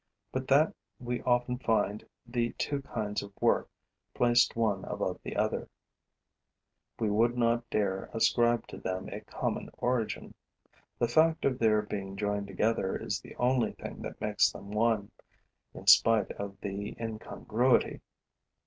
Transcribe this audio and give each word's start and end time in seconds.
But 0.31 0.47
that 0.47 0.73
we 0.99 1.21
often 1.21 1.59
find 1.59 2.03
the 2.25 2.53
two 2.53 2.81
kinds 2.81 3.21
of 3.21 3.31
work 3.39 3.69
placed 4.15 4.55
one 4.55 4.83
above 4.85 5.19
the 5.21 5.35
other, 5.35 5.69
we 6.97 7.11
would 7.11 7.37
not 7.37 7.69
dare 7.69 8.09
ascribe 8.11 8.65
to 8.69 8.77
them 8.79 9.09
a 9.09 9.21
common 9.21 9.69
origin. 9.77 10.33
The 10.97 11.07
fact 11.07 11.45
of 11.45 11.59
their 11.59 11.83
being 11.83 12.15
joined 12.17 12.47
together 12.47 12.97
is 12.97 13.21
the 13.21 13.35
only 13.35 13.73
thing 13.73 14.01
that 14.01 14.19
makes 14.19 14.51
them 14.51 14.71
one, 14.71 15.11
in 15.75 15.85
spite 15.85 16.31
of 16.31 16.57
the 16.61 16.95
incongruity. 16.99 18.01